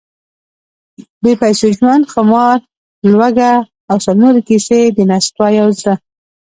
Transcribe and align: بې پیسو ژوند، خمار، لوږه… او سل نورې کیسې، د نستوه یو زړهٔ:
بې 1.21 1.31
پیسو 1.41 1.67
ژوند، 1.77 2.03
خمار، 2.13 2.59
لوږه… 3.11 3.53
او 3.89 3.97
سل 4.05 4.17
نورې 4.23 4.41
کیسې، 4.49 4.81
د 4.97 4.97
نستوه 5.09 5.47
یو 5.59 5.67
زړهٔ: 5.79 5.95